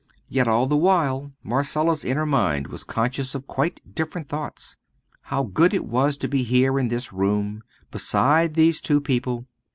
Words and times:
Yet, 0.27 0.47
all 0.47 0.65
the 0.65 0.75
while, 0.75 1.31
Marcella's 1.43 2.03
inner 2.03 2.25
mind 2.25 2.65
was 2.69 2.83
conscious 2.83 3.35
of 3.35 3.45
quite 3.45 3.79
different 3.93 4.27
thoughts. 4.29 4.75
How 5.21 5.43
good 5.43 5.75
it 5.75 5.85
was 5.85 6.17
to 6.17 6.27
be 6.27 6.41
here, 6.41 6.79
in 6.79 6.87
this 6.87 7.13
room, 7.13 7.61
beside 7.91 8.55
these 8.55 8.81
two 8.81 8.99
people! 8.99 9.45